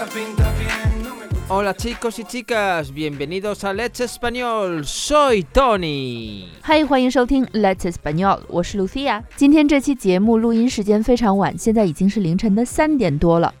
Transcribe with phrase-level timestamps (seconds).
[0.00, 1.02] cosa pinta bien.
[1.02, 1.54] No me gusta.
[1.54, 4.84] Hola chicos y chicas, bienvenidos a Let's Español.
[4.84, 6.46] Soy Tony.
[6.62, 9.22] 嗨，欢迎收听 Let's Español，我是 Lucia。
[9.36, 13.52] 今天这期节目录音时间非常晚，现在已经是凌晨的三点多了。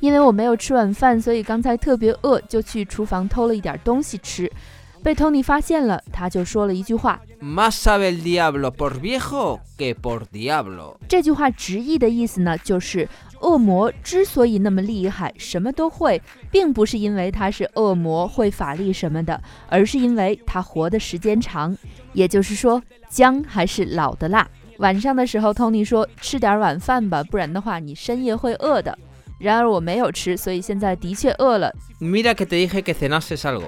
[0.00, 4.50] 因为我没有吃晚饭，所以刚才特别饿，就去厨房偷了一点东西吃。
[5.04, 7.20] 被 Tony 发现了，他就说了一句话。
[7.42, 10.96] Más sabe el diablo por viejo que por diablo.
[11.06, 13.06] 这句话直译的意思呢，就是
[13.42, 19.38] 恶魔之所以那么厉害，什么都会，并不是因为他是恶魔会法力什么的，
[19.68, 21.76] 而是因为他活的时间长。
[22.14, 24.48] 也就是说，姜还是老的辣。
[24.78, 28.98] 晚上的时候，Tony 说吃点晚饭吧，不然的话你深夜会饿的。
[29.38, 31.70] 然而我没有吃，所以现在的确饿了。
[32.00, 33.66] Mira que te dije que cenases algo.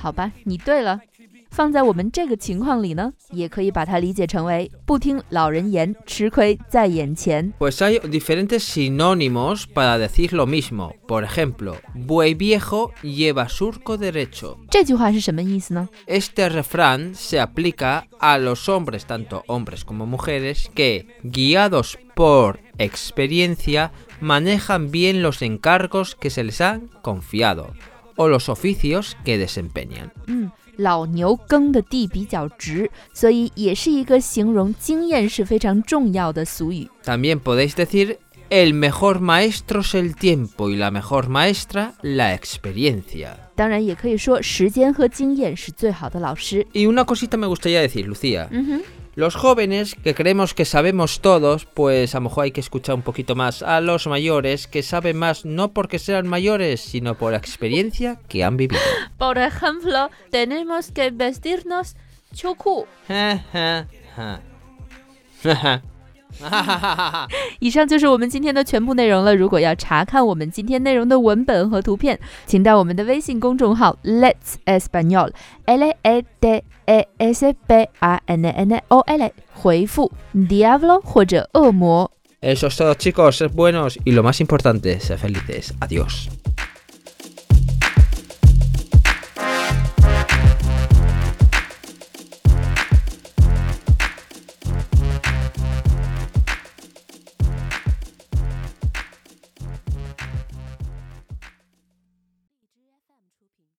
[0.00, 1.00] 好吧，你对了。
[1.48, 7.50] 放在我们这个情况里呢，也可以把它理解成为不听老人言，吃亏在眼前。
[7.58, 10.92] Pues hay diferentes sinónimos para decir lo mismo.
[11.06, 14.58] Por ejemplo, buey viejo lleva surco derecho.
[14.68, 15.88] 这句话是什么意思呢？
[16.06, 23.92] Este refrán se aplica a los hombres, tanto hombres como mujeres, que, guiados por experiencia,
[24.20, 27.72] manejan bien los encargos que se les han confiado
[28.16, 30.10] o los oficios que desempeñan.
[30.26, 36.88] 嗯，老牛耕的地比较直，所以也是一个形容经验是非常重要的俗语。
[37.04, 43.36] También podéis decir el mejor maestro es el tiempo y la mejor maestra la experiencia.
[43.56, 46.66] 当然，也可以说时间和经验是最好的老师。
[46.72, 48.48] Y una cosita me gustaría decir, Lucía.
[48.50, 48.82] 嗯哼，
[49.15, 53.01] Los jóvenes que creemos que sabemos todos, pues a lo mejor hay que escuchar un
[53.01, 57.37] poquito más a los mayores que saben más no porque sean mayores, sino por la
[57.37, 58.81] experiencia que han vivido.
[59.17, 61.95] Por ejemplo, tenemos que vestirnos
[62.33, 62.87] 秋裤。
[67.60, 69.34] 以上就是我们今天的全部内容了。
[69.34, 75.30] 如果要查看我们今天内容的文本和图片，请到我们的微信公众号 Let's Español
[75.64, 82.10] L A D E S P A N N O L 回复 Diablo 或者恶魔。
[82.42, 85.72] Eso es todo chicos, sed buenos y lo más importante, sed felices.
[85.80, 86.28] Adiós.